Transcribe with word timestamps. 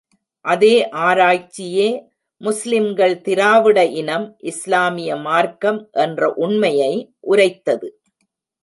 அதே 0.45 0.89
ஆராய்ச்சியே, 1.01 1.89
முஸ்லிம்கள் 2.41 3.21
திராவிட 3.21 3.85
இனம், 3.85 4.27
இஸ்லாமிய 4.39 5.15
மார்க்கம் 5.15 5.89
என்ற 5.91 6.33
உண்மையை 6.37 6.93
உரைத்தது. 7.19 7.89